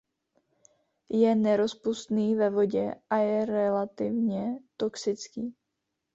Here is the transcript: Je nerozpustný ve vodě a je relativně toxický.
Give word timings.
Je 1.11 1.33
nerozpustný 1.35 2.35
ve 2.35 2.49
vodě 2.49 2.95
a 3.09 3.17
je 3.17 3.45
relativně 3.45 4.45
toxický. 4.77 5.55